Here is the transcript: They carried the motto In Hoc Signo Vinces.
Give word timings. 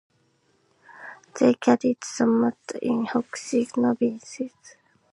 They 1.39 1.53
carried 1.53 1.99
the 2.17 2.25
motto 2.25 2.79
In 2.81 3.05
Hoc 3.05 3.37
Signo 3.37 3.93
Vinces. 3.93 4.51